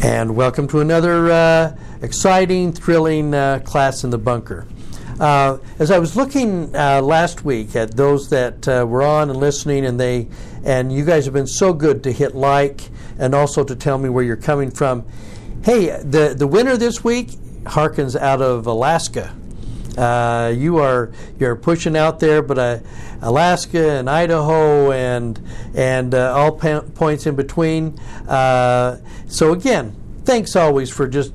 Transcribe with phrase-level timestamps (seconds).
[0.00, 4.66] and welcome to another uh, exciting, thrilling uh, class in the bunker.
[5.18, 9.38] Uh, as I was looking uh, last week at those that uh, were on and
[9.38, 10.28] listening, and they
[10.64, 14.08] and you guys have been so good to hit like and also to tell me
[14.08, 15.06] where you're coming from.
[15.62, 17.28] Hey, the the winner this week
[17.64, 19.36] harkens out of Alaska.
[19.96, 22.78] Uh, you are you're pushing out there, but uh,
[23.22, 25.40] Alaska and Idaho and
[25.74, 27.98] and uh, all pa- points in between.
[28.28, 28.98] Uh,
[29.28, 31.32] so again, thanks always for just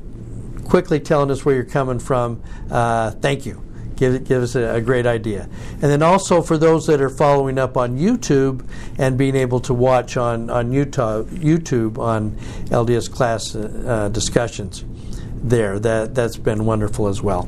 [0.66, 2.42] quickly telling us where you're coming from.
[2.70, 3.62] Uh, thank you.
[3.96, 5.48] Give, give us a, a, great idea.
[5.72, 9.74] And then also for those that are following up on YouTube and being able to
[9.74, 12.32] watch on, on YouTube, YouTube on
[12.72, 13.54] LDS class
[14.12, 14.84] discussions
[15.42, 17.48] there, that, that's been wonderful as well.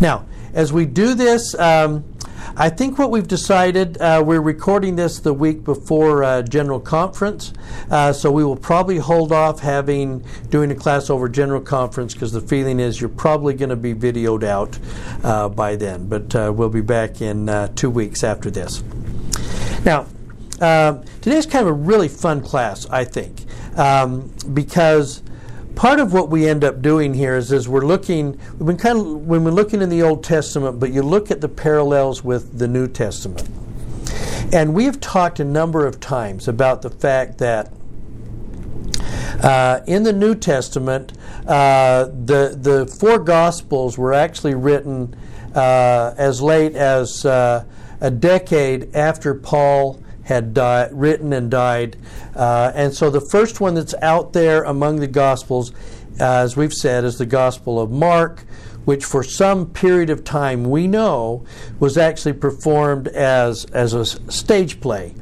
[0.00, 2.04] Now, as we do this, um,
[2.56, 7.52] I think what we've decided, uh, we're recording this the week before uh, General Conference,
[7.90, 12.32] uh, so we will probably hold off having doing a class over General Conference because
[12.32, 14.78] the feeling is you're probably going to be videoed out
[15.24, 16.08] uh, by then.
[16.08, 18.82] But uh, we'll be back in uh, two weeks after this.
[19.84, 20.06] Now,
[21.20, 23.44] today's kind of a really fun class, I think,
[23.76, 25.22] um, because
[25.78, 28.98] part of what we end up doing here is, is we're looking we've been kind
[28.98, 32.58] of when we're looking in the Old Testament, but you look at the parallels with
[32.58, 33.48] the New Testament.
[34.52, 37.70] And we have talked a number of times about the fact that
[39.40, 41.12] uh, in the New Testament,
[41.46, 45.14] uh, the the four Gospels were actually written
[45.54, 47.64] uh, as late as uh,
[48.00, 50.58] a decade after Paul had
[50.92, 51.96] written and died.
[52.36, 55.72] Uh, and so the first one that's out there among the Gospels,
[56.20, 58.44] as we've said, is the Gospel of Mark,
[58.84, 61.46] which for some period of time we know
[61.80, 65.14] was actually performed as, as a stage play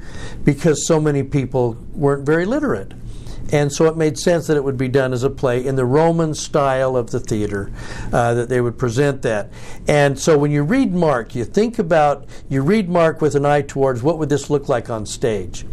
[0.45, 2.93] because so many people weren't very literate.
[3.53, 5.85] And so it made sense that it would be done as a play in the
[5.85, 7.71] Roman style of the theater,
[8.13, 9.51] uh, that they would present that.
[9.87, 13.62] And so when you read Mark, you think about, you read Mark with an eye
[13.62, 15.65] towards what would this look like on stage.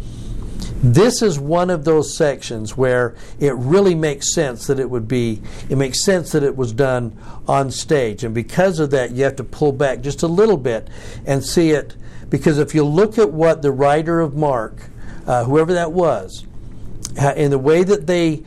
[0.82, 5.40] This is one of those sections where it really makes sense that it would be,
[5.70, 7.18] it makes sense that it was done
[7.48, 8.22] on stage.
[8.22, 10.88] And because of that, you have to pull back just a little bit
[11.24, 11.96] and see it.
[12.28, 14.90] Because if you look at what the writer of Mark,
[15.26, 16.44] uh, whoever that was,
[17.16, 18.42] in the way that they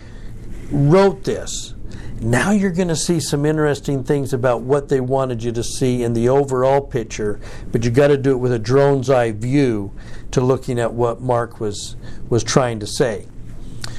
[0.71, 1.73] wrote this,
[2.19, 6.03] now you're going to see some interesting things about what they wanted you to see
[6.03, 7.39] in the overall picture,
[7.71, 9.91] but you got to do it with a drone's eye view
[10.31, 11.95] to looking at what Mark was
[12.29, 13.27] was trying to say.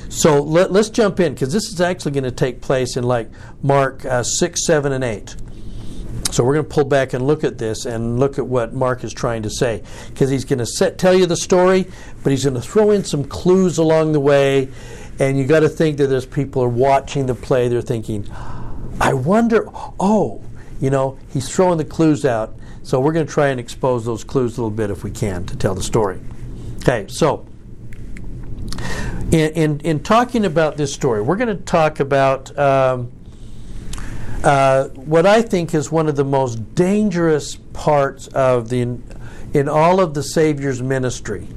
[0.08, 3.30] So let, us jump in because this is actually going to take place in like
[3.62, 5.36] Mark uh, six, seven, and eight.
[6.30, 9.02] So we're going to pull back and look at this and look at what Mark
[9.02, 11.86] is trying to say because he's going to set, tell you the story,
[12.22, 14.68] but he's going to throw in some clues along the way,
[15.18, 18.28] and you got to think that as people are watching the play, they're thinking,
[19.00, 19.68] "I wonder."
[19.98, 20.42] Oh,
[20.80, 22.54] you know, he's throwing the clues out.
[22.82, 25.44] So we're going to try and expose those clues a little bit if we can
[25.46, 26.20] to tell the story.
[26.82, 27.46] Okay, so
[29.32, 32.56] in in, in talking about this story, we're going to talk about.
[32.58, 33.12] Um,
[34.44, 38.98] uh, what I think is one of the most dangerous parts of the
[39.54, 41.48] in all of the Savior's ministry,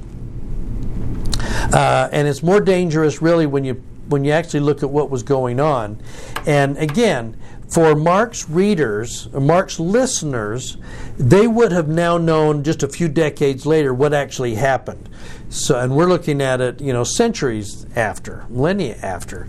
[1.74, 5.24] uh, and it's more dangerous really when you when you actually look at what was
[5.24, 6.02] going on.
[6.46, 7.38] And again,
[7.72, 10.78] for Mark's readers, Mark's listeners,
[11.18, 15.08] they would have now known just a few decades later what actually happened.
[15.50, 19.48] So, and we're looking at it, you know, centuries after, millennia after,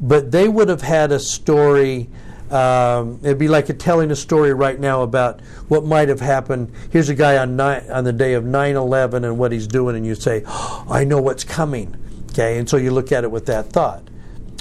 [0.00, 2.08] but they would have had a story
[2.50, 6.72] um, it'd be like a, telling a story right now about what might have happened.
[6.90, 10.04] Here's a guy on ni- on the day of 9/11 and what he's doing, and
[10.04, 11.96] you say, oh, "I know what's coming."
[12.30, 14.02] Okay, and so you look at it with that thought.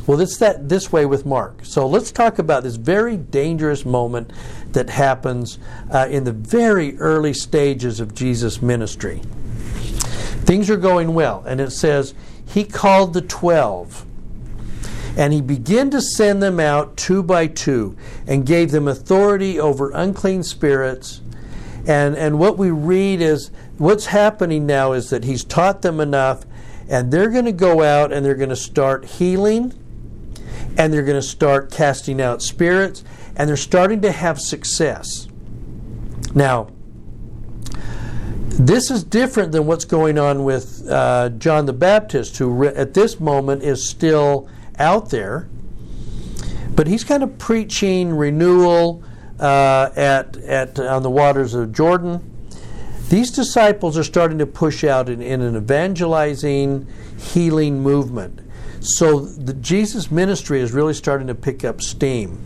[0.07, 1.59] Well, it's that this way with Mark.
[1.63, 4.31] So let's talk about this very dangerous moment
[4.71, 5.59] that happens
[5.91, 9.21] uh, in the very early stages of Jesus' ministry.
[10.45, 14.05] Things are going well, and it says he called the twelve
[15.17, 17.95] and he began to send them out two by two
[18.27, 21.21] and gave them authority over unclean spirits.
[21.87, 26.45] And, and what we read is what's happening now is that he's taught them enough,
[26.89, 29.73] and they're going to go out and they're going to start healing,
[30.77, 33.03] and they're going to start casting out spirits,
[33.35, 35.27] and they're starting to have success.
[36.35, 36.69] Now,
[38.49, 42.93] this is different than what's going on with uh, John the Baptist, who re- at
[42.93, 44.49] this moment is still
[44.79, 45.47] out there.
[46.75, 49.03] But he's kind of preaching renewal
[49.39, 52.25] uh, at, at, on the waters of Jordan.
[53.09, 56.87] These disciples are starting to push out in, in an evangelizing,
[57.17, 58.39] healing movement.
[58.81, 62.39] So the Jesus ministry is really starting to pick up steam.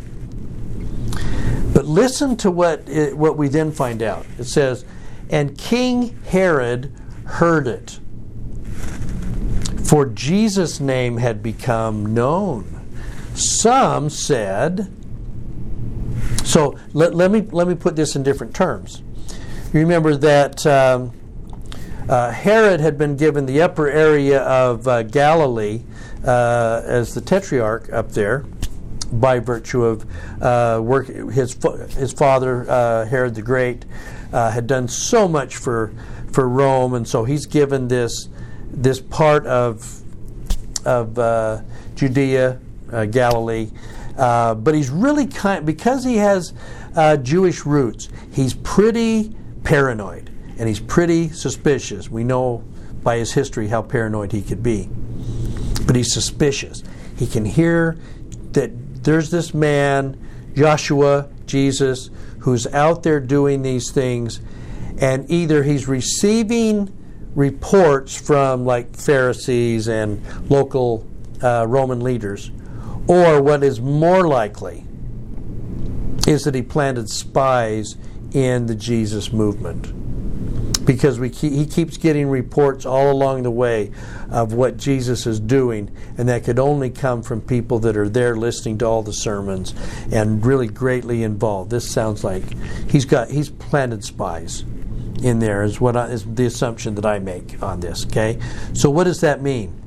[1.74, 4.26] But listen to what it, what we then find out.
[4.38, 4.86] It says,
[5.30, 6.92] "And King Herod
[7.26, 8.00] heard it,
[9.94, 12.81] for Jesus' name had become known."
[13.36, 14.92] Some said,
[16.44, 19.04] so let, let me let me put this in different terms.
[19.72, 21.12] You remember that um,
[22.10, 25.84] uh, Herod had been given the upper area of uh, Galilee
[26.25, 28.46] uh, as the tetrarch up there
[29.12, 30.07] by virtue of
[30.42, 31.06] uh, work.
[31.06, 31.56] His
[31.96, 33.86] his father uh, Herod the Great
[34.31, 35.94] uh, had done so much for
[36.31, 38.30] for Rome, and so he's given this
[38.74, 40.02] this part of
[40.86, 41.62] of uh,
[41.96, 42.60] Judea,
[42.92, 43.70] uh, Galilee.
[44.18, 46.54] Uh, but he's really kind because he has
[47.24, 48.10] Jewish roots.
[48.31, 52.10] He's pretty paranoid and he's pretty suspicious.
[52.10, 52.64] We know
[53.04, 54.90] by his history how paranoid he could be.
[55.86, 56.84] But he's suspicious.
[57.18, 57.98] He can hear
[58.54, 60.18] that there's this man,
[60.56, 62.10] Joshua, Jesus,
[62.40, 64.40] who's out there doing these things,
[65.00, 66.94] and either he's receiving
[67.36, 71.08] reports from like Pharisees and local
[71.42, 72.52] uh, Roman leaders,
[73.08, 74.86] or what is more likely
[76.28, 77.98] is that he planted spies
[78.34, 79.92] in the Jesus movement.
[80.86, 83.92] Because we keep, he keeps getting reports all along the way
[84.30, 88.36] of what Jesus is doing, and that could only come from people that are there
[88.36, 89.74] listening to all the sermons
[90.12, 91.72] and really greatly involved.
[91.72, 92.44] This sounds like
[92.90, 94.66] he's got he's planted spies
[95.24, 98.06] in there is what I, is the assumption that I make on this.
[98.06, 98.40] Okay,
[98.74, 99.80] so what does that mean?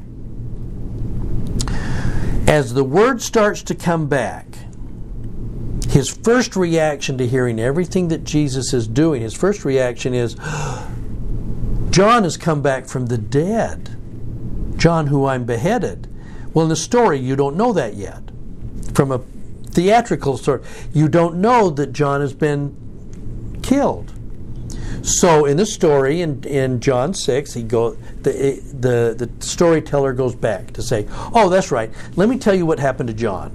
[2.46, 4.46] As the word starts to come back,
[5.88, 10.34] his first reaction to hearing everything that Jesus is doing, his first reaction is,
[11.90, 13.96] John has come back from the dead.
[14.76, 16.08] John, who I'm beheaded.
[16.52, 18.22] Well, in the story, you don't know that yet.
[18.94, 19.18] From a
[19.70, 24.12] theatrical sort, you don't know that John has been killed.
[25.06, 27.92] So in the story in, in John six, he go
[28.22, 31.92] the the the storyteller goes back to say, "Oh, that's right.
[32.16, 33.54] Let me tell you what happened to John,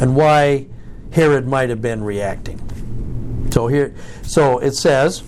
[0.00, 0.68] and why
[1.10, 2.60] Herod might have been reacting.
[3.50, 5.24] So here, so it says,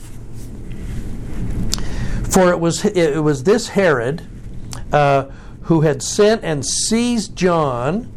[2.31, 4.23] for it was it was this Herod
[4.93, 5.25] uh,
[5.63, 8.13] who had sent and seized John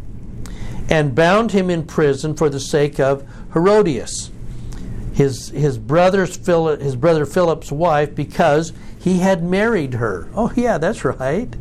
[0.91, 4.29] and bound him in prison for the sake of Herodias,
[5.15, 10.27] his his brother's Philip, his brother Philip's wife, because he had married her.
[10.35, 11.55] Oh yeah, that's right.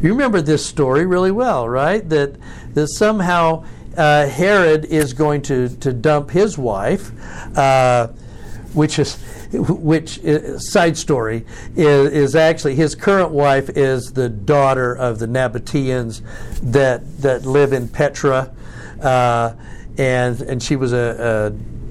[0.00, 2.08] You remember this story really well, right?
[2.08, 2.36] That
[2.74, 3.64] that somehow
[3.96, 7.10] uh, Herod is going to, to dump his wife,
[7.58, 8.06] uh,
[8.72, 9.16] which is
[9.52, 11.44] which uh, side story
[11.74, 16.22] is, is, actually his current wife is the daughter of the Nabateans
[16.62, 18.54] that that live in Petra,
[19.02, 19.54] uh,
[19.98, 21.81] and and she was a, a,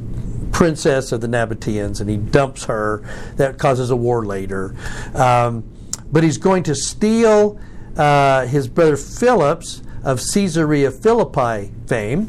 [0.62, 3.04] princess of the Nabateans, and he dumps her.
[3.38, 4.75] That causes a war later,
[5.16, 5.63] um,
[6.12, 7.60] but he's going to steal
[7.98, 12.28] uh, his brother Philip's of Caesarea Philippi fame.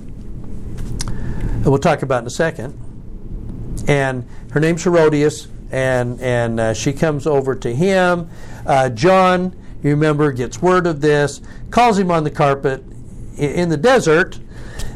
[1.63, 2.73] We'll talk about in a second.
[3.87, 8.31] And her name's Herodias, and and uh, she comes over to him.
[8.65, 12.83] Uh, John, you remember, gets word of this, calls him on the carpet
[13.37, 14.39] in, in the desert.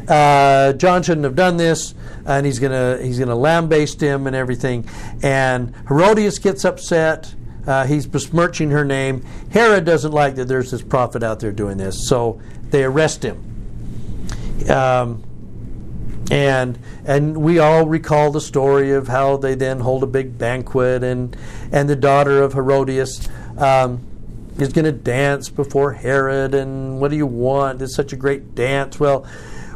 [0.08, 1.94] Uh, John shouldn't have done this,
[2.24, 4.88] and he's gonna he's gonna lambaste him and everything.
[5.22, 7.34] And Herodias gets upset.
[7.66, 9.24] Uh, he's besmirching her name.
[9.50, 13.42] Herod doesn't like that there's this prophet out there doing this, so they arrest him.
[14.70, 15.24] Um,
[16.30, 21.04] and and we all recall the story of how they then hold a big banquet
[21.04, 21.36] and
[21.72, 24.04] and the daughter of Herodias um,
[24.58, 27.80] is going to dance before Herod and what do you want?
[27.82, 28.98] It's such a great dance.
[28.98, 29.26] Well,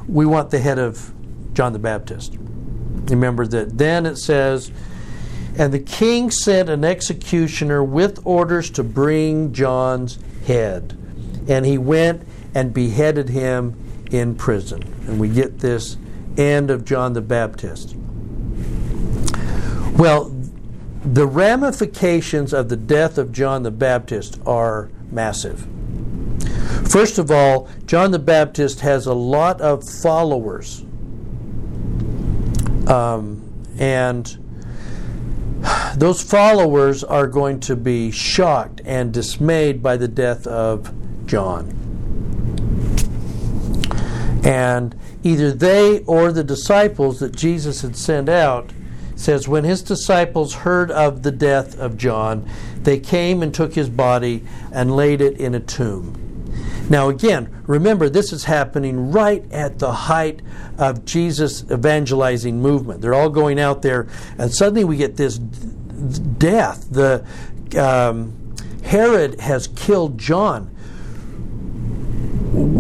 [0.09, 1.12] we want the head of
[1.52, 2.37] John the Baptist.
[3.07, 4.71] Remember that then it says,
[5.59, 10.97] and the king sent an executioner with orders to bring John's head,
[11.49, 13.76] and he went and beheaded him
[14.11, 14.83] in prison.
[15.07, 15.97] And we get this
[16.37, 17.97] end of John the Baptist.
[19.97, 20.35] Well,
[21.04, 25.66] the ramifications of the death of John the Baptist are massive.
[26.90, 30.80] First of all, John the Baptist has a lot of followers.
[32.88, 34.26] Um, and
[35.97, 40.92] those followers are going to be shocked and dismayed by the death of
[41.26, 41.76] John.
[44.44, 48.73] And either they or the disciples that Jesus had sent out
[49.14, 52.50] says when his disciples heard of the death of John,
[52.82, 54.42] they came and took his body
[54.73, 56.29] and laid it in a tomb.
[56.90, 60.42] Now, again, remember this is happening right at the height
[60.76, 63.00] of Jesus' evangelizing movement.
[63.00, 66.88] They're all going out there, and suddenly we get this death.
[66.90, 67.25] The
[67.78, 68.37] um,
[68.82, 70.76] Herod has killed John.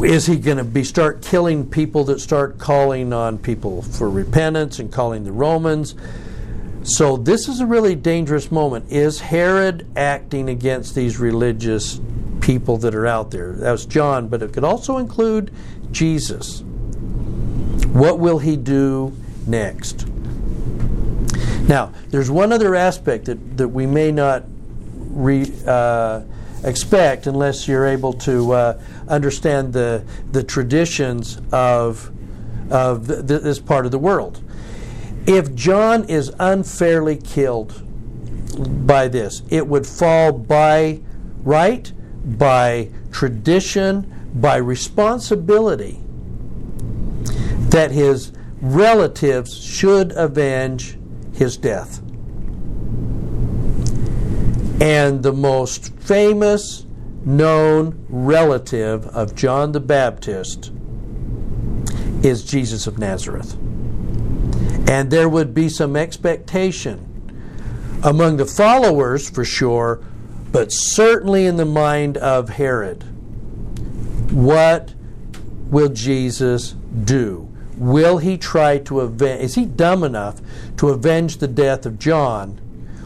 [0.04, 4.80] Is he going to be start killing people that start calling on people for repentance
[4.80, 5.94] and calling the Romans?
[6.82, 8.90] So this is a really dangerous moment.
[8.90, 12.00] Is Herod acting against these religious
[12.40, 13.52] people that are out there?
[13.52, 15.50] That was John, but it could also include
[15.90, 16.62] Jesus.
[17.92, 19.12] What will he do
[19.46, 20.06] next?
[21.68, 24.44] Now, there's one other aspect that, that we may not
[25.10, 26.22] re, uh,
[26.64, 32.10] expect unless you're able to uh, understand the, the traditions of,
[32.70, 34.42] of th- this part of the world.
[35.26, 37.82] If John is unfairly killed
[38.86, 41.00] by this, it would fall by
[41.42, 41.92] right,
[42.24, 46.00] by tradition, by responsibility
[47.70, 50.98] that his relatives should avenge
[51.34, 52.02] his death.
[54.80, 56.86] And the most famous
[57.24, 60.72] known relative of John the Baptist
[62.22, 63.54] is Jesus of Nazareth.
[64.88, 67.06] And there would be some expectation
[68.02, 70.02] among the followers, for sure,
[70.52, 73.04] but certainly in the mind of Herod.
[74.32, 74.94] What
[75.70, 76.72] will Jesus
[77.04, 77.48] do?
[77.76, 79.42] Will he try to avenge?
[79.42, 80.40] Is he dumb enough
[80.76, 82.60] to avenge the death of John?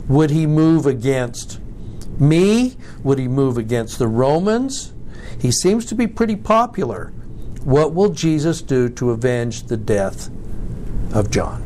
[0.08, 1.60] Would he move against
[2.18, 2.76] me?
[3.02, 4.92] Would he move against the Romans?
[5.38, 7.12] He seems to be pretty popular.
[7.64, 10.30] What will Jesus do to avenge the death
[11.12, 11.62] of John?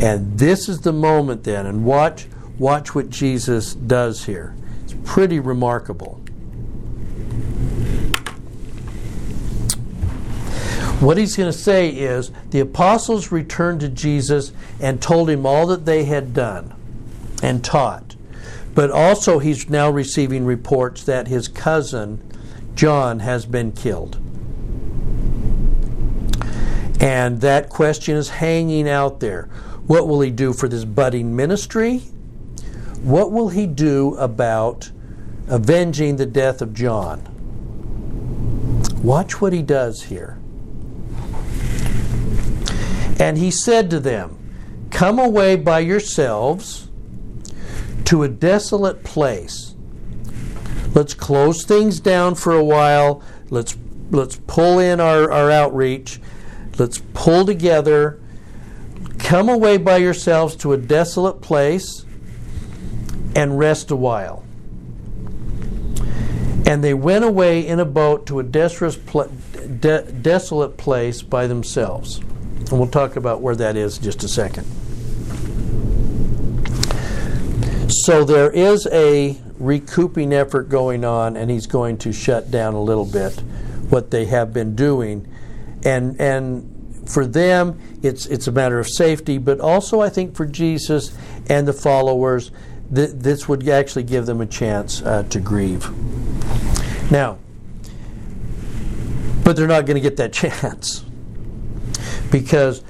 [0.00, 2.26] And this is the moment then, and watch
[2.60, 4.54] watch what Jesus does here.
[4.84, 6.20] It's pretty remarkable.
[11.00, 15.66] What he's going to say is the apostles returned to Jesus and told him all
[15.68, 16.74] that they had done
[17.42, 18.14] and taught.
[18.74, 22.22] But also, he's now receiving reports that his cousin,
[22.74, 24.18] John, has been killed.
[27.00, 29.44] And that question is hanging out there.
[29.86, 32.02] What will he do for this budding ministry?
[33.02, 34.90] What will he do about
[35.48, 37.22] avenging the death of John?
[39.02, 40.38] Watch what he does here.
[43.18, 44.36] And he said to them,
[44.90, 46.88] Come away by yourselves
[48.04, 49.74] to a desolate place.
[50.94, 53.22] Let's close things down for a while.
[53.48, 53.78] Let's
[54.10, 56.20] let's pull in our, our outreach.
[56.78, 58.20] Let's pull together.
[59.18, 62.04] Come away by yourselves to a desolate place
[63.34, 64.44] and rest a while.
[66.66, 72.18] And they went away in a boat to a de- desolate place by themselves.
[72.18, 74.66] And we'll talk about where that is in just a second.
[77.90, 82.82] So there is a recouping effort going on, and he's going to shut down a
[82.82, 83.42] little bit
[83.90, 85.26] what they have been doing,
[85.84, 90.46] and and for them it's it's a matter of safety, but also I think for
[90.46, 91.16] Jesus
[91.48, 92.52] and the followers,
[92.94, 95.90] th- this would actually give them a chance uh, to grieve.
[97.10, 97.38] Now,
[99.44, 101.04] but they're not going to get that chance
[102.30, 102.82] because.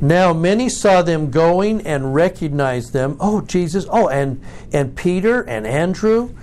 [0.00, 3.16] Now many saw them going and recognized them.
[3.20, 3.86] Oh, Jesus.
[3.88, 4.42] Oh, and,
[4.72, 6.34] and Peter and Andrew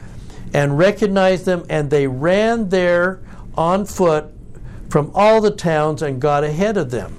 [0.54, 3.20] and recognized them, and they ran there
[3.56, 4.26] on foot
[4.90, 7.16] from all the towns and got ahead of them.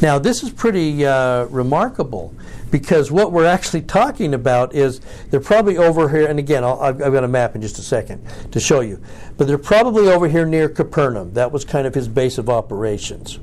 [0.00, 2.34] Now, this is pretty uh, remarkable
[2.74, 5.00] because what we're actually talking about is
[5.30, 8.20] they're probably over here, and again, i have got a map in just a second
[8.50, 9.00] to show you,
[9.36, 11.34] but they're probably over here near Capernaum.
[11.34, 13.36] That was kind of his base of operations.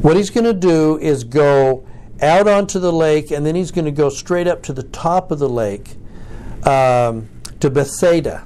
[0.00, 1.86] What he's going to do is go
[2.20, 5.30] out onto the lake, and then he's going to go straight up to the top
[5.30, 5.94] of the lake
[6.64, 7.28] um,
[7.60, 8.44] to Bethsaida,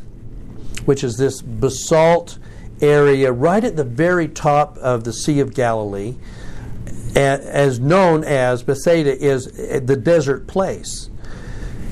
[0.85, 2.37] which is this basalt
[2.83, 6.17] area right at the very top of the Sea of Galilee,
[7.17, 11.09] as known as Bethsaida is the desert place.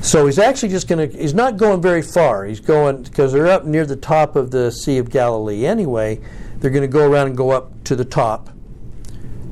[0.02, 2.44] So he's actually just going to, he's not going very far.
[2.44, 6.20] He's going, because they're up near the top of the Sea of Galilee anyway,
[6.58, 8.50] they're going to go around and go up to the top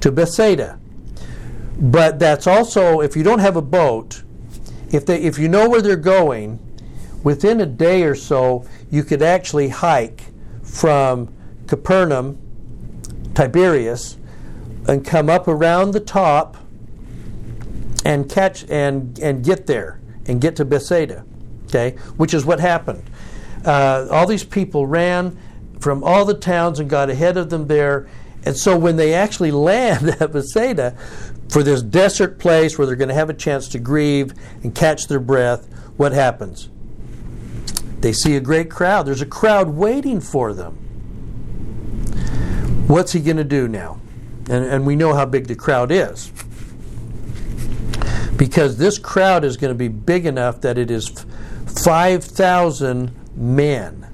[0.00, 0.78] to Bethsaida.
[1.80, 4.22] But that's also, if you don't have a boat,
[4.90, 6.58] if, they, if you know where they're going,
[7.22, 10.24] within a day or so, you could actually hike
[10.62, 11.32] from
[11.66, 12.38] Capernaum,
[13.34, 14.18] Tiberias,
[14.88, 16.56] and come up around the top
[18.04, 21.24] and catch and, and get there and get to Bethsaida,
[21.66, 23.02] okay, which is what happened.
[23.64, 25.38] uh, all these people ran
[25.80, 28.08] from all the towns and got ahead of them there.
[28.44, 30.96] And so when they actually land at Bethsaida
[31.48, 35.06] for this desert place where they're going to have a chance to grieve and catch
[35.06, 36.70] their breath, what happens?
[38.00, 39.06] They see a great crowd.
[39.06, 40.74] There's a crowd waiting for them.
[42.88, 44.00] What's he going to do now?
[44.48, 46.32] And, and we know how big the crowd is.
[48.36, 51.08] Because this crowd is going to be big enough that it is
[51.66, 54.06] 5,000 men.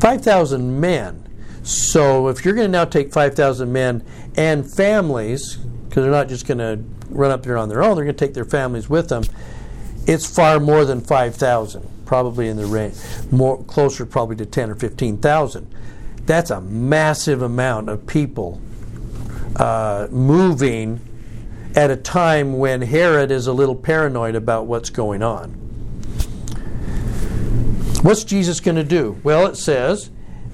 [0.00, 1.20] 5,000 men.
[1.62, 4.04] So if you're going to now take 5,000 men
[4.36, 8.04] and families, because they're not just going to run up there on their own, they're
[8.04, 9.24] going to take their families with them,
[10.06, 12.96] it's far more than 5,000 probably in the range
[13.30, 15.74] more closer probably to 10 or 15,000.
[16.26, 18.60] That's a massive amount of people
[19.56, 21.00] uh, moving
[21.76, 25.50] at a time when Herod is a little paranoid about what's going on.
[28.02, 29.18] What's Jesus going to do?
[29.24, 30.10] Well, it says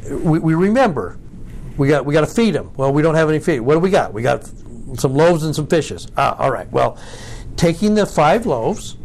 [0.08, 1.18] we, we remember
[1.76, 2.72] we got we got to feed them.
[2.76, 3.60] Well, we don't have any feed.
[3.60, 4.12] What do we got?
[4.12, 4.48] We got
[4.96, 6.06] some loaves and some fishes.
[6.16, 6.70] Ah, all right.
[6.70, 6.98] Well,
[7.56, 8.96] taking the five loaves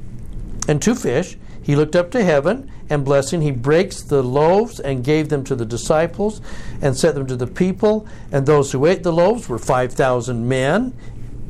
[0.67, 5.03] and two fish, he looked up to heaven and blessing, he breaks the loaves and
[5.03, 6.39] gave them to the disciples
[6.79, 8.07] and set them to the people.
[8.31, 10.95] And those who ate the loaves were 5,000 men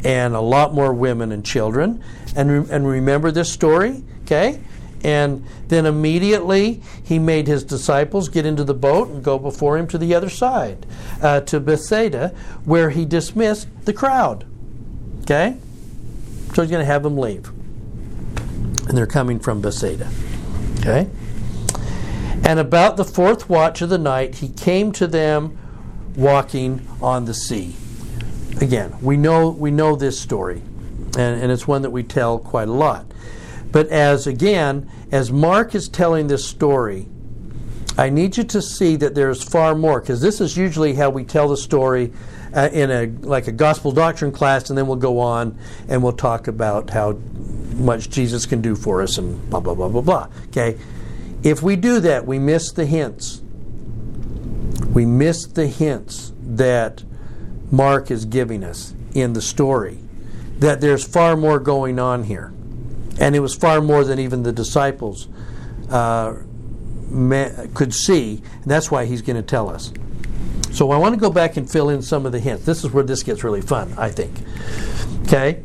[0.06, 2.02] and a lot more women and children.
[2.34, 4.62] And, re- and remember this story, okay?
[5.04, 9.86] And then immediately he made his disciples get into the boat and go before him
[9.90, 10.86] to the other side,
[11.22, 14.46] uh, to Bethsaida, where he dismissed the crowd.
[15.24, 15.58] Okay?
[16.54, 17.52] So he's going to have them leave
[18.88, 20.10] and they're coming from Bethsaida.
[20.80, 21.10] Okay?
[22.44, 25.58] And about the fourth watch of the night, he came to them
[26.16, 27.76] walking on the sea.
[28.62, 30.62] Again, we know we know this story,
[31.18, 33.06] and, and it's one that we tell quite a lot.
[33.72, 37.08] But as again, as Mark is telling this story,
[37.98, 41.24] I need you to see that there's far more, because this is usually how we
[41.24, 42.14] tell the story
[42.56, 46.14] uh, in a like a gospel doctrine class, and then we'll go on and we'll
[46.14, 47.20] talk about how
[47.76, 50.30] much Jesus can do for us and blah, blah, blah, blah, blah.
[50.48, 50.78] Okay?
[51.44, 53.42] If we do that, we miss the hints.
[54.94, 57.04] We miss the hints that
[57.72, 60.00] Mark is giving us in the story.
[60.60, 62.54] That there's far more going on here.
[63.20, 65.28] And it was far more than even the disciples
[65.90, 66.36] uh,
[67.74, 68.42] could see.
[68.62, 69.92] And that's why he's going to tell us.
[70.76, 72.66] So I want to go back and fill in some of the hints.
[72.66, 74.34] This is where this gets really fun, I think.
[75.22, 75.64] Okay?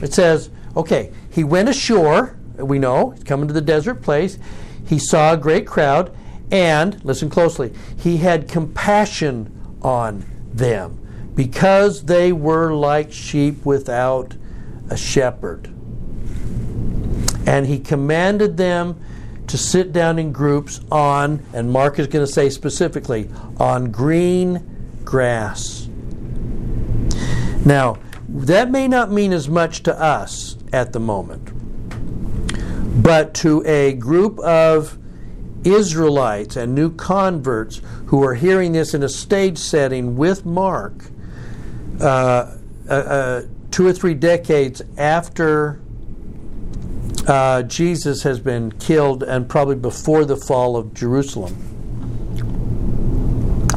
[0.00, 4.38] It says, okay, he went ashore, we know, he's coming to the desert place.
[4.86, 6.16] He saw a great crowd,
[6.52, 14.36] and, listen closely, he had compassion on them because they were like sheep without
[14.88, 15.66] a shepherd.
[17.44, 19.04] And he commanded them
[19.48, 25.00] to sit down in groups on, and Mark is going to say specifically, on green
[25.04, 25.88] grass.
[27.64, 31.52] Now, that may not mean as much to us at the moment.
[33.02, 34.98] But to a group of
[35.64, 41.10] Israelites and new converts who are hearing this in a stage setting with Mark,
[42.00, 42.56] uh,
[42.88, 45.80] uh, uh, two or three decades after
[47.28, 51.56] uh, Jesus has been killed and probably before the fall of Jerusalem.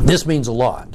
[0.05, 0.91] This means a lot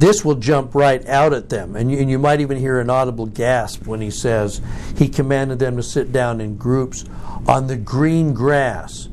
[0.00, 1.76] this will jump right out at them.
[1.76, 4.62] And you, and you, might even hear an audible gasp when he says
[4.96, 7.04] he commanded them to sit down in groups
[7.46, 9.08] on the green grass.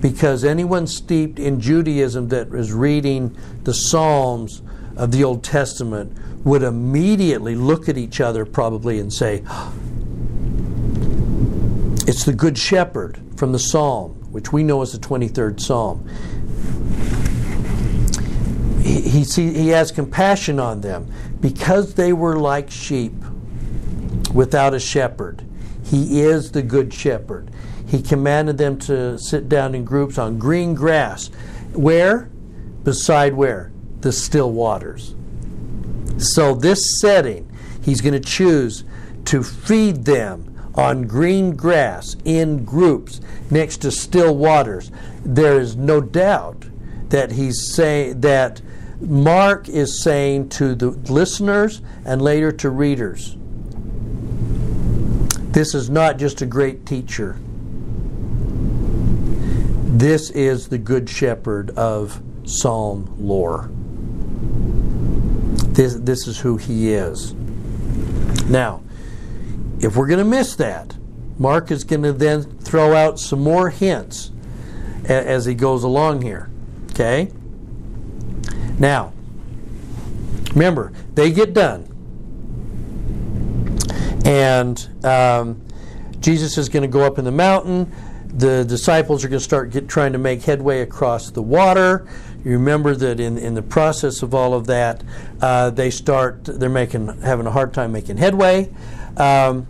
[0.00, 4.62] Because anyone steeped in Judaism that is reading the Psalms
[4.96, 9.44] of the Old Testament would immediately look at each other probably and say,
[12.10, 16.08] It's the Good Shepherd from the Psalm, which we know as the 23rd Psalm
[18.82, 21.06] he, he, see, he has compassion on them
[21.40, 23.12] because they were like sheep
[24.34, 25.44] without a shepherd.
[25.84, 27.48] He is the good shepherd.
[27.86, 31.28] He commanded them to sit down in groups on green grass.
[31.74, 32.28] Where?
[32.82, 33.70] Beside where?
[34.00, 35.14] The still waters.
[36.18, 37.48] So, this setting,
[37.80, 38.82] he's going to choose
[39.26, 44.90] to feed them on green grass in groups next to still waters.
[45.24, 46.66] There is no doubt
[47.08, 48.62] that he's saying that
[49.00, 53.36] Mark is saying to the listeners and later to readers
[55.52, 57.36] this is not just a great teacher.
[59.84, 63.68] This is the good shepherd of Psalm lore.
[65.72, 67.34] This, this is who he is.
[68.48, 68.82] Now,
[69.80, 70.96] if we're going to miss that,
[71.38, 74.30] Mark is going to then throw out some more hints
[75.04, 76.50] as he goes along here.
[76.90, 77.32] Okay?
[78.78, 79.12] Now,
[80.52, 81.86] remember, they get done.
[84.24, 85.62] And um,
[86.20, 87.90] Jesus is going to go up in the mountain.
[88.34, 92.06] The disciples are going to start get, trying to make headway across the water.
[92.44, 95.02] You remember that in, in the process of all of that,
[95.40, 98.70] uh, they start they're making having a hard time making headway.
[99.16, 99.66] Um,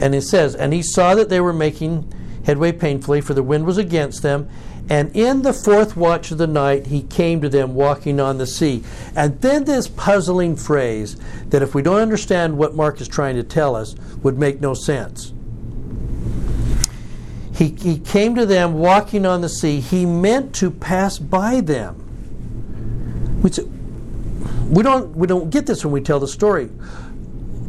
[0.00, 2.10] and it says, and he saw that they were making
[2.44, 4.48] headway painfully, for the wind was against them.
[4.88, 8.46] And in the fourth watch of the night, he came to them walking on the
[8.46, 8.82] sea.
[9.14, 11.16] And then this puzzling phrase
[11.50, 14.74] that, if we don't understand what Mark is trying to tell us, would make no
[14.74, 15.32] sense.
[17.54, 19.80] He, he came to them walking on the sea.
[19.80, 22.06] He meant to pass by them.
[23.42, 23.50] We,
[24.66, 26.70] we, don't, we don't get this when we tell the story.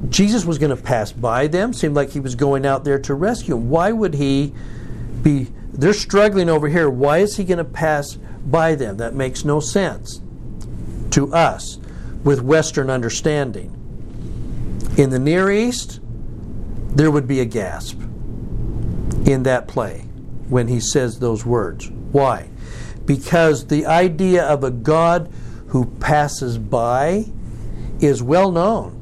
[0.09, 1.73] Jesus was going to pass by them.
[1.73, 3.69] Seemed like he was going out there to rescue them.
[3.69, 4.53] Why would he
[5.21, 5.47] be?
[5.73, 6.89] They're struggling over here.
[6.89, 8.97] Why is he going to pass by them?
[8.97, 10.21] That makes no sense
[11.11, 11.77] to us
[12.23, 13.77] with Western understanding.
[14.97, 15.99] In the Near East,
[16.89, 17.99] there would be a gasp
[19.25, 19.99] in that play
[20.49, 21.89] when he says those words.
[22.11, 22.49] Why?
[23.05, 25.31] Because the idea of a God
[25.67, 27.25] who passes by
[28.01, 29.00] is well known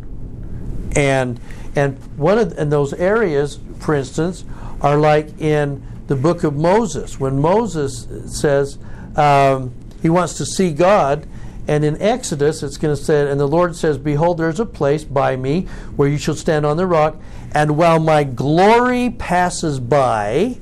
[0.96, 1.40] and
[1.76, 4.44] and one of and those areas, for instance,
[4.82, 8.78] are like in the book of Moses when Moses says
[9.16, 11.28] um, he wants to see God.
[11.68, 15.04] And in Exodus, it's going to say, and the Lord says, Behold, there's a place
[15.04, 17.16] by me where you shall stand on the rock,
[17.54, 20.58] and while my glory passes by,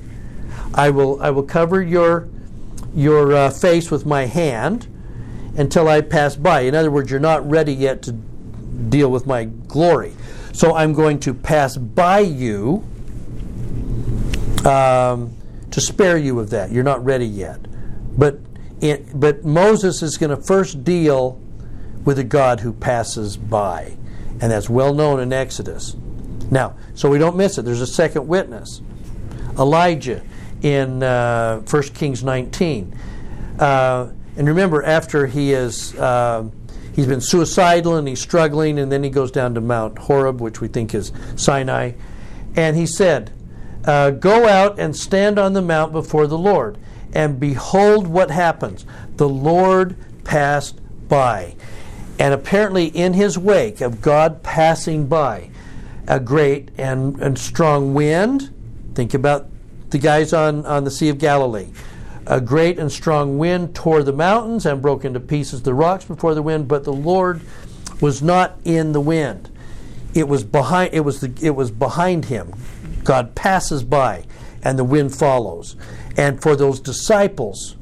[0.74, 2.28] I will I will cover your
[2.94, 4.86] your uh, face with my hand
[5.56, 6.60] until I pass by.
[6.60, 10.14] In other words, you're not ready yet to deal with my glory.
[10.58, 12.84] So I'm going to pass by you
[14.64, 15.36] um,
[15.70, 16.72] to spare you of that.
[16.72, 17.60] You're not ready yet.
[18.18, 18.40] But,
[18.80, 21.40] it, but Moses is going to first deal
[22.04, 23.96] with a God who passes by.
[24.40, 25.94] And that's well known in Exodus.
[26.50, 27.64] Now, so we don't miss it.
[27.64, 28.82] There's a second witness
[29.56, 30.24] Elijah
[30.62, 32.98] in uh, 1 Kings 19.
[33.60, 35.94] Uh, and remember, after he is.
[35.94, 36.50] Uh,
[36.98, 40.60] he's been suicidal and he's struggling, and then he goes down to Mount Horeb, which
[40.60, 41.92] we think is Sinai.
[42.56, 43.30] And he said,
[43.84, 46.76] uh, Go out and stand on the mount before the Lord.
[47.12, 48.84] And behold what happens.
[49.14, 51.54] The Lord passed by.
[52.18, 55.50] And apparently, in his wake of God passing by,
[56.08, 58.52] a great and, and strong wind.
[58.96, 59.46] Think about
[59.90, 61.68] the guys on, on the Sea of Galilee.
[62.30, 66.34] A great and strong wind tore the mountains and broke into pieces the rocks before
[66.34, 67.40] the wind, but the Lord
[68.02, 69.48] was not in the wind.
[70.14, 72.52] It was behind it was the, it was behind him.
[73.02, 74.24] God passes by
[74.62, 75.76] and the wind follows.
[76.18, 77.76] And for those disciples,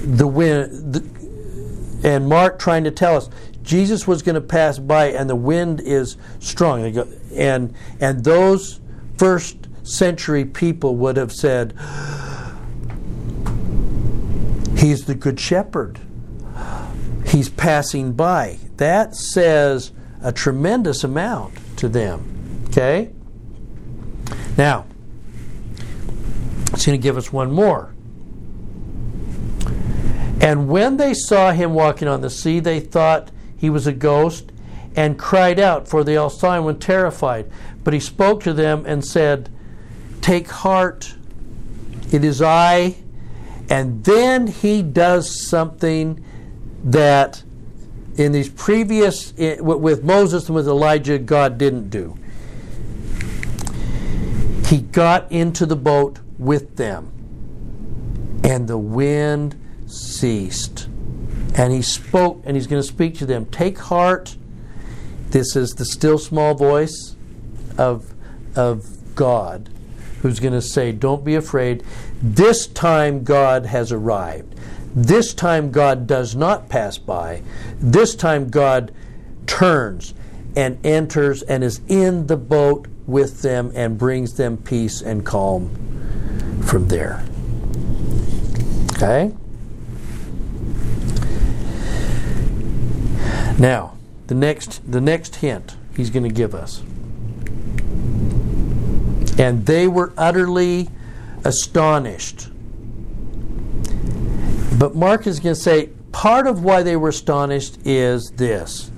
[0.00, 3.28] the wind the, and Mark trying to tell us
[3.64, 6.96] Jesus was going to pass by and the wind is strong.
[7.34, 8.78] And and those
[9.18, 11.74] first century people would have said
[14.84, 15.98] He's the good shepherd.
[17.24, 18.58] He's passing by.
[18.76, 19.92] That says
[20.22, 22.66] a tremendous amount to them.
[22.66, 23.10] Okay?
[24.58, 24.84] Now,
[26.70, 27.94] it's going to give us one more.
[30.42, 34.52] And when they saw him walking on the sea, they thought he was a ghost
[34.94, 37.50] and cried out, for they all saw him when terrified.
[37.84, 39.48] But he spoke to them and said,
[40.20, 41.14] Take heart,
[42.12, 42.96] it is I.
[43.68, 46.24] And then he does something
[46.84, 47.42] that
[48.16, 52.16] in these previous, eh, with Moses and with Elijah, God didn't do.
[54.66, 57.10] He got into the boat with them,
[58.44, 60.88] and the wind ceased.
[61.56, 63.46] And he spoke, and he's going to speak to them.
[63.46, 64.36] Take heart.
[65.30, 67.16] This is the still small voice
[67.78, 68.12] of,
[68.56, 69.70] of God
[70.24, 71.84] who's going to say, Don't be afraid.
[72.22, 74.58] This time God has arrived.
[74.94, 77.42] This time God does not pass by.
[77.78, 78.90] This time God
[79.46, 80.14] turns
[80.56, 85.68] and enters and is in the boat with them and brings them peace and calm
[86.64, 87.22] from there.
[88.94, 89.30] Okay?
[93.58, 96.82] Now, the next the next hint he's going to give us.
[99.38, 100.88] And they were utterly
[101.44, 102.48] astonished.
[104.78, 108.90] But Mark is going to say part of why they were astonished is this.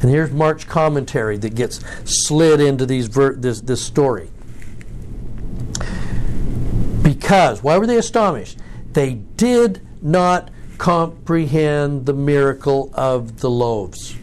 [0.00, 4.30] And here's Mark's commentary that gets slid into these ver- this, this story.
[7.02, 8.58] Because, why were they astonished?
[8.92, 14.14] They did not comprehend the miracle of the loaves,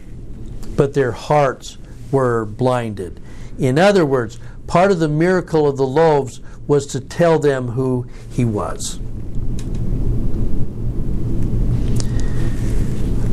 [0.76, 1.76] but their hearts
[2.10, 3.20] were blinded.
[3.58, 8.06] In other words, part of the miracle of the loaves was to tell them who
[8.30, 8.98] he was.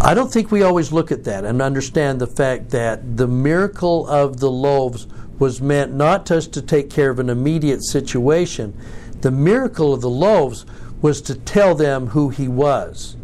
[0.02, 4.06] I don't think we always look at that and understand the fact that the miracle
[4.08, 5.08] of the loaves
[5.40, 8.78] was meant not just to take care of an immediate situation.
[9.22, 10.66] The miracle of the loaves
[11.02, 13.16] was to tell them who he was.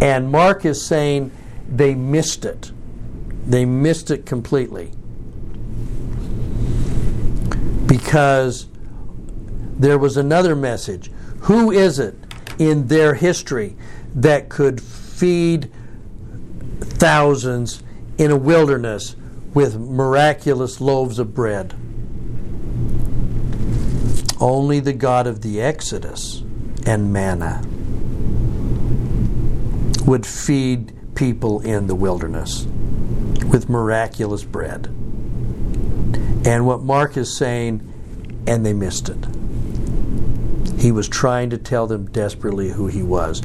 [0.00, 1.30] And Mark is saying
[1.68, 2.72] they missed it.
[3.46, 4.90] They missed it completely.
[7.86, 8.66] Because
[9.78, 11.10] there was another message.
[11.42, 12.14] Who is it
[12.58, 13.76] in their history
[14.14, 15.70] that could feed
[16.80, 17.82] thousands
[18.18, 19.16] in a wilderness
[19.54, 21.74] with miraculous loaves of bread.
[24.40, 26.42] Only the God of the Exodus
[26.86, 27.62] and manna
[30.04, 32.64] would feed people in the wilderness
[33.46, 34.94] with miraculous bread.
[36.46, 37.82] And what Mark is saying,
[38.46, 39.26] and they missed it.
[40.78, 43.42] He was trying to tell them desperately who he was.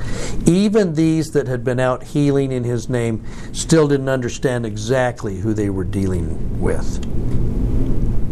[0.48, 5.52] Even these that had been out healing in his name still didn't understand exactly who
[5.54, 7.04] they were dealing with.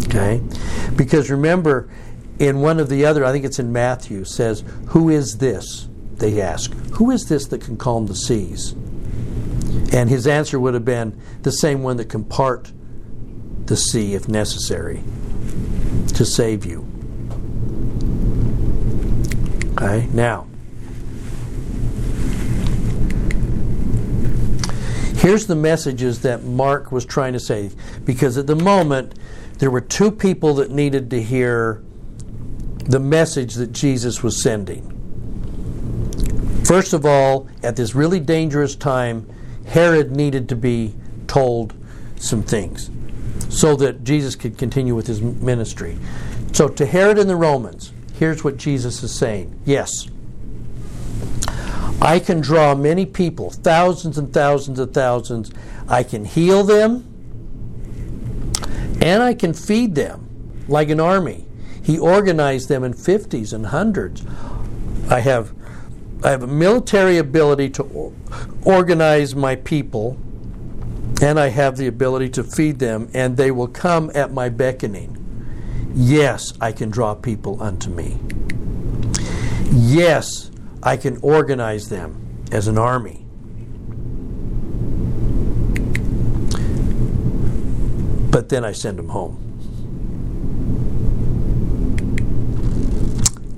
[0.06, 0.44] Okay?
[0.96, 1.90] Because remember,
[2.38, 5.88] in one of the other, I think it's in Matthew, says, Who is this?
[6.18, 8.74] They ask, Who is this that can calm the seas?
[9.92, 12.72] And his answer would have been the same one that can part
[13.70, 15.04] the sea if necessary
[16.16, 16.86] to save you.
[19.74, 20.48] Okay, now,
[25.20, 27.70] here's the messages that Mark was trying to say,
[28.06, 29.14] because at the moment,
[29.60, 31.84] there were two people that needed to hear
[32.86, 34.84] the message that Jesus was sending.
[36.66, 39.30] First of all, at this really dangerous time,
[39.68, 40.96] Herod needed to be
[41.28, 41.76] told
[42.16, 42.90] some things
[43.50, 45.98] so that Jesus could continue with his ministry.
[46.54, 50.08] So, to Herod and the Romans, here's what Jesus is saying Yes,
[52.02, 55.52] I can draw many people, thousands and thousands of thousands.
[55.88, 57.06] I can heal them,
[59.02, 60.28] and I can feed them
[60.68, 61.46] like an army.
[61.84, 64.24] He organized them in 50s and hundreds.
[65.10, 65.54] I have
[66.24, 68.14] I have a military ability to
[68.64, 70.18] organize my people,
[71.22, 75.16] and I have the ability to feed them, and they will come at my beckoning.
[75.94, 78.18] Yes, I can draw people unto me.
[79.72, 80.50] Yes,
[80.82, 83.26] I can organize them as an army.
[88.32, 89.46] But then I send them home.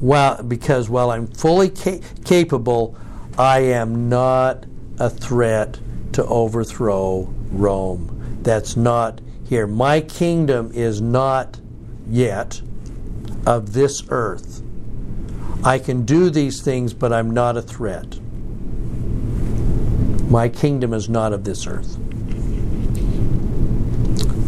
[0.01, 2.97] Well, because while I'm fully ca- capable,
[3.37, 4.65] I am not
[4.97, 5.79] a threat
[6.13, 8.39] to overthrow Rome.
[8.41, 9.67] That's not here.
[9.67, 11.59] My kingdom is not
[12.07, 12.61] yet
[13.45, 14.63] of this earth.
[15.63, 18.19] I can do these things, but I'm not a threat.
[20.29, 21.97] My kingdom is not of this earth.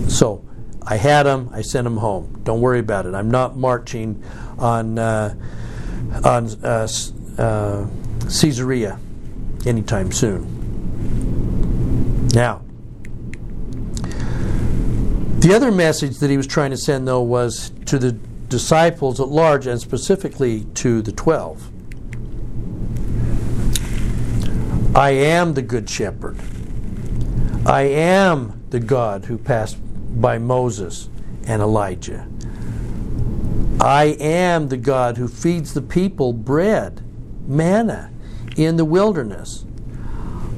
[0.09, 0.43] So
[0.81, 2.41] I had them, I sent them home.
[2.43, 3.13] Don't worry about it.
[3.13, 4.23] I'm not marching
[4.57, 5.35] on, uh,
[6.23, 6.87] on uh,
[7.37, 7.87] uh,
[8.23, 8.99] Caesarea
[9.65, 10.47] anytime soon.
[12.33, 12.61] Now,
[15.43, 18.13] the other message that he was trying to send, though, was to the
[18.47, 21.69] disciples at large and specifically to the twelve.
[24.95, 26.39] I am the Good Shepherd.
[27.65, 29.77] I am the God who passed
[30.21, 31.09] by Moses
[31.45, 32.25] and Elijah.
[33.81, 37.01] I am the God who feeds the people bread,
[37.45, 38.11] manna,
[38.55, 39.65] in the wilderness.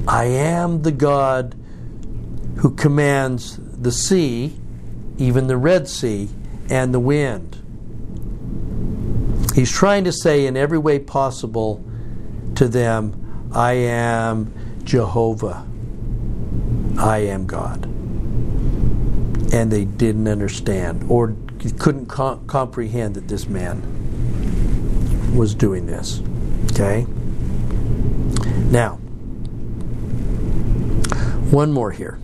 [0.06, 1.56] I am the God
[2.58, 4.60] who commands the sea
[5.18, 6.28] even the Red Sea,
[6.68, 7.62] and the wind.
[9.54, 11.84] He's trying to say in every way possible
[12.56, 14.52] to them, I am
[14.84, 15.66] Jehovah.
[16.98, 17.84] I am God.
[19.52, 21.36] And they didn't understand or
[21.78, 23.82] couldn't com- comprehend that this man
[25.36, 26.20] was doing this.
[26.72, 27.06] Okay?
[28.70, 28.96] Now,
[31.50, 32.18] one more here.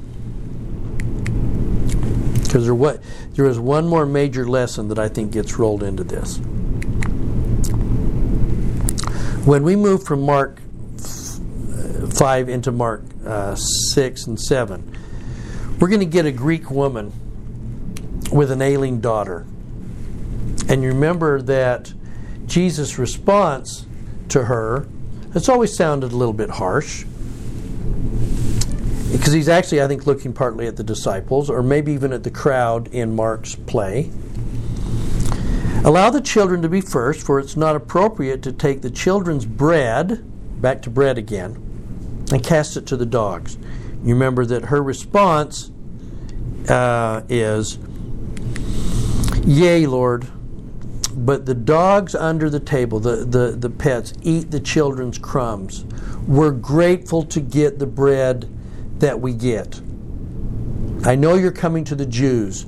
[2.52, 6.04] Because there, what, there is one more major lesson that I think gets rolled into
[6.04, 6.36] this.
[9.46, 10.60] When we move from Mark
[10.98, 14.98] 5 into Mark uh, 6 and 7,
[15.80, 17.10] we're going to get a Greek woman
[18.30, 19.46] with an ailing daughter.
[20.68, 21.94] And you remember that
[22.44, 23.86] Jesus' response
[24.28, 24.86] to her,
[25.34, 27.06] it's always sounded a little bit harsh.
[29.12, 32.30] Because he's actually, I think, looking partly at the disciples, or maybe even at the
[32.30, 34.10] crowd in Mark's play.
[35.84, 40.24] Allow the children to be first, for it's not appropriate to take the children's bread,
[40.62, 41.56] back to bread again,
[42.32, 43.58] and cast it to the dogs.
[44.02, 45.70] You remember that her response
[46.68, 47.78] uh, is,
[49.44, 50.26] Yea, Lord,
[51.14, 55.84] but the dogs under the table, the, the, the pets, eat the children's crumbs.
[56.26, 58.48] We're grateful to get the bread
[59.02, 59.80] that we get.
[61.04, 62.64] I know you're coming to the Jews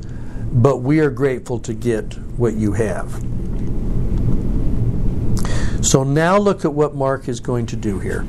[0.54, 3.10] but we are grateful to get what you have.
[5.84, 8.20] So now look at what Mark is going to do here.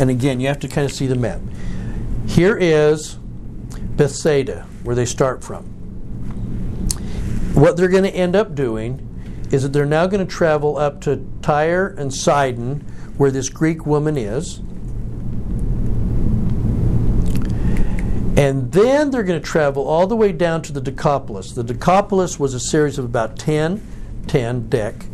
[0.00, 1.40] And again, you have to kind of see the map.
[2.26, 3.14] Here is
[3.96, 5.64] Bethsaida, where they start from.
[7.54, 9.04] What they're going to end up doing
[9.52, 12.84] is that they're now going to travel up to Tyre and Sidon,
[13.18, 14.60] where this Greek woman is.
[18.38, 21.52] And then they're going to travel all the way down to the Decapolis.
[21.52, 23.84] The Decapolis was a series of about 10,
[24.28, 25.06] 10, Dec,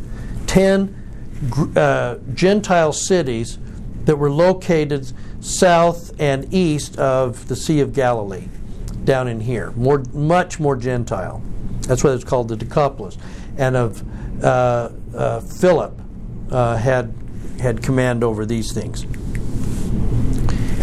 [0.47, 3.59] 10 uh, Gentile cities
[4.05, 8.49] that were located south and east of the Sea of Galilee,
[9.05, 9.71] down in here.
[9.71, 11.43] More, much more Gentile.
[11.81, 13.17] That's why it's called the Decapolis.
[13.57, 15.99] And of uh, uh, Philip
[16.51, 17.15] uh, had
[17.61, 19.07] had command over these things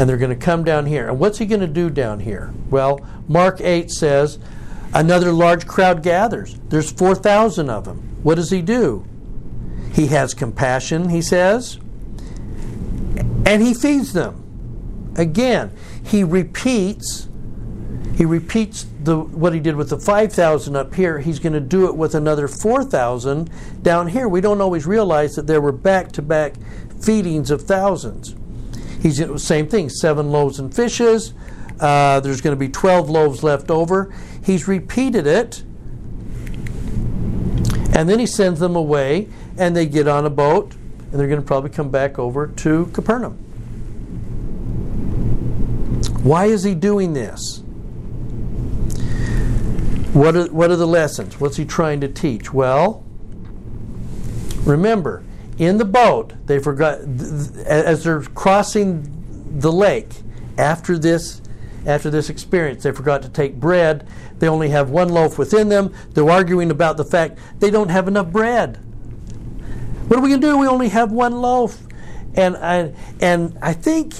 [0.01, 1.07] and they're going to come down here.
[1.07, 2.51] And what's he going to do down here?
[2.71, 4.39] Well, Mark 8 says,
[4.95, 6.57] another large crowd gathers.
[6.69, 8.17] There's 4,000 of them.
[8.23, 9.05] What does he do?
[9.93, 11.77] He has compassion, he says,
[13.45, 15.13] and he feeds them.
[15.17, 15.71] Again,
[16.03, 17.27] he repeats
[18.15, 21.88] he repeats the what he did with the 5000 up here he's going to do
[21.88, 23.50] it with another 4000
[23.82, 26.54] down here we don't always realize that there were back-to-back
[27.00, 28.36] feedings of thousands
[29.02, 31.34] He's same thing, seven loaves and fishes.
[31.80, 34.13] Uh, there's going to be 12 loaves left over.
[34.45, 35.63] He's repeated it.
[37.93, 40.74] And then he sends them away, and they get on a boat,
[41.12, 43.34] and they're going to probably come back over to Capernaum.
[46.24, 47.61] Why is he doing this?
[50.13, 51.39] What are, what are the lessons?
[51.39, 52.54] What's he trying to teach?
[52.54, 53.04] Well,
[54.63, 55.24] remember,
[55.58, 57.00] in the boat, they forgot
[57.65, 60.10] as they're crossing the lake
[60.58, 61.41] after this
[61.86, 62.84] after this experience.
[62.84, 64.08] They forgot to take bread.
[64.39, 65.93] They only have one loaf within them.
[66.13, 68.78] They're arguing about the fact they don't have enough bread.
[70.08, 70.58] What are we going to do?
[70.58, 71.82] We only have one loaf.
[72.36, 74.13] And I, and I think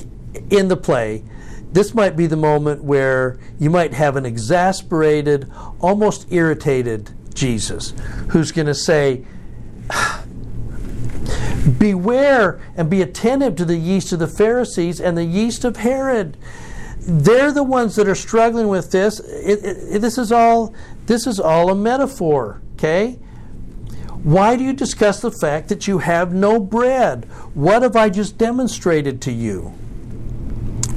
[0.49, 1.23] in the play,
[1.71, 7.93] this might be the moment where you might have an exasperated, almost irritated Jesus
[8.29, 9.25] who's going to say,
[11.77, 16.36] Beware and be attentive to the yeast of the Pharisees and the yeast of Herod.
[16.99, 19.19] They're the ones that are struggling with this.
[19.19, 20.73] It, it, this is all
[21.05, 23.19] this is all a metaphor, okay?
[24.23, 27.25] Why do you discuss the fact that you have no bread?
[27.53, 29.73] What have I just demonstrated to you?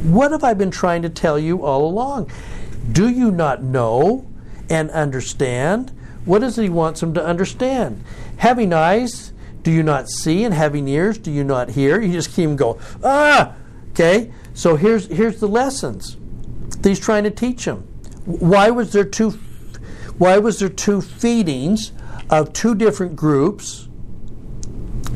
[0.05, 2.31] What have I been trying to tell you all along?
[2.93, 4.27] Do you not know
[4.69, 5.93] and understand?
[6.27, 8.05] What does he want them to understand?
[8.37, 10.45] Having eyes, do you not see?
[10.45, 12.03] And having ears, do you not hear?
[12.03, 13.55] You just keep them go, ah!
[13.93, 14.31] Okay?
[14.53, 16.19] So here's, here's the lessons
[16.83, 17.89] he's trying to teach them.
[18.27, 19.31] Why was there two,
[20.19, 21.93] why was there two feedings
[22.29, 23.89] of two different groups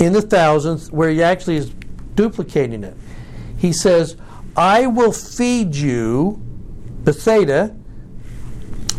[0.01, 1.71] in the thousands where he actually is
[2.15, 2.97] duplicating it?
[3.59, 4.17] He says,
[4.57, 6.41] I will feed you,
[7.05, 7.77] Bethsaida,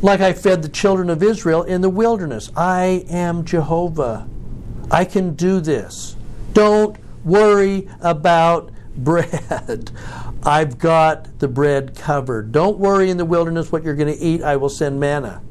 [0.02, 2.52] like I fed the children of Israel in the wilderness.
[2.56, 4.28] I am Jehovah.
[4.90, 6.16] I can do this.
[6.54, 9.92] Don't worry about bread.
[10.44, 12.52] I've got the bread covered.
[12.52, 14.42] Don't worry in the wilderness what you're going to eat.
[14.42, 15.42] I will send manna.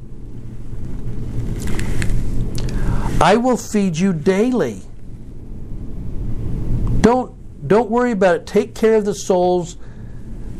[3.21, 4.81] I will feed you daily.
[7.01, 7.35] Don't
[7.67, 8.47] don't worry about it.
[8.47, 9.77] Take care of the souls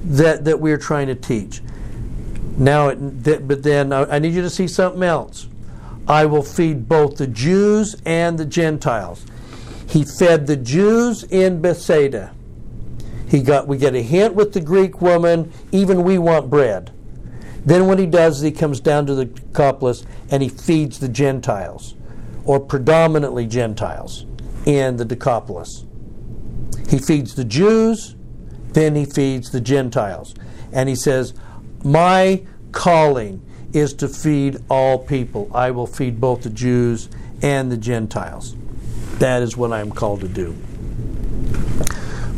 [0.03, 1.61] that that we're trying to teach.
[2.57, 5.47] Now, but then I need you to see something else.
[6.07, 9.25] I will feed both the Jews and the Gentiles.
[9.87, 12.33] He fed the Jews in Bethsaida.
[13.27, 16.91] He got we get a hint with the Greek woman, even we want bread.
[17.65, 21.09] Then what he does is he comes down to the Decapolis and he feeds the
[21.09, 21.93] Gentiles,
[22.45, 24.25] or predominantly Gentiles,
[24.65, 25.85] in the Decapolis.
[26.89, 28.15] He feeds the Jews,
[28.73, 30.35] then he feeds the Gentiles.
[30.71, 31.33] And he says,
[31.83, 33.41] My calling
[33.73, 35.49] is to feed all people.
[35.53, 37.09] I will feed both the Jews
[37.41, 38.55] and the Gentiles.
[39.19, 40.55] That is what I am called to do.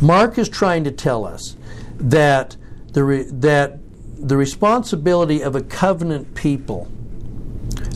[0.00, 1.56] Mark is trying to tell us
[1.96, 2.56] that
[2.92, 3.78] the, re- that
[4.18, 6.88] the responsibility of a covenant people,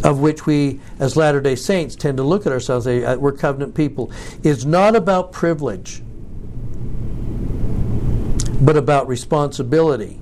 [0.04, 3.74] of which we as Latter day Saints tend to look at ourselves, uh, we're covenant
[3.74, 4.10] people,
[4.42, 6.02] is not about privilege,
[8.66, 10.20] but about responsibility.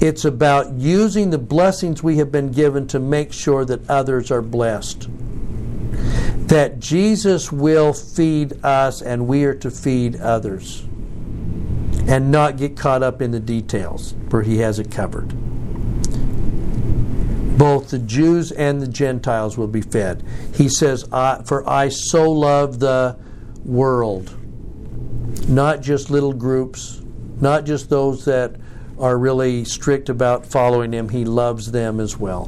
[0.00, 4.42] It's about using the blessings we have been given to make sure that others are
[4.42, 5.08] blessed
[6.52, 10.82] that Jesus will feed us and we are to feed others
[12.06, 15.28] and not get caught up in the details, for he has it covered.
[17.56, 20.22] Both the Jews and the Gentiles will be fed.
[20.52, 23.16] He says, For I so love the
[23.64, 24.36] world,
[25.48, 27.01] not just little groups,
[27.42, 28.54] not just those that
[28.98, 32.46] are really strict about following him, he loves them as well.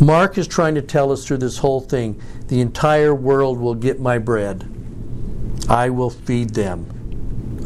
[0.00, 4.00] Mark is trying to tell us through this whole thing the entire world will get
[4.00, 4.66] my bread.
[5.68, 6.86] I will feed them,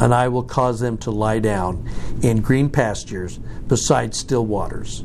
[0.01, 1.89] and I will cause them to lie down
[2.21, 3.39] in green pastures
[3.69, 5.03] beside still waters.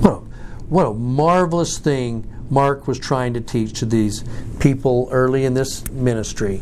[0.00, 0.16] What a,
[0.66, 4.24] what a marvelous thing Mark was trying to teach to these
[4.58, 6.60] people early in this ministry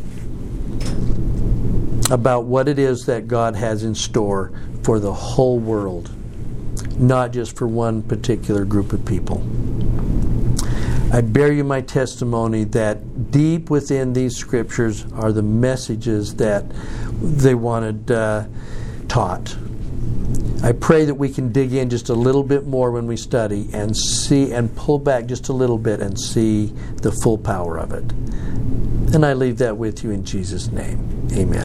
[2.11, 4.53] about what it is that God has in store
[4.83, 6.11] for the whole world
[7.01, 9.43] not just for one particular group of people.
[11.13, 16.65] I bear you my testimony that deep within these scriptures are the messages that
[17.21, 18.47] they wanted uh,
[19.09, 19.57] taught.
[20.63, 23.69] I pray that we can dig in just a little bit more when we study
[23.73, 26.67] and see and pull back just a little bit and see
[27.03, 28.05] the full power of it.
[29.15, 31.29] And I leave that with you in Jesus' name.
[31.33, 31.59] Amen.